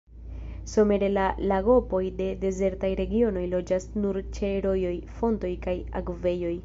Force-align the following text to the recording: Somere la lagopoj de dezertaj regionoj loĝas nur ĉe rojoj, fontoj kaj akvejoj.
Somere 0.69 1.09
la 1.17 1.25
lagopoj 1.51 1.99
de 2.21 2.29
dezertaj 2.45 2.91
regionoj 3.01 3.43
loĝas 3.55 3.87
nur 4.01 4.21
ĉe 4.39 4.51
rojoj, 4.67 4.95
fontoj 5.21 5.53
kaj 5.67 5.81
akvejoj. 6.01 6.57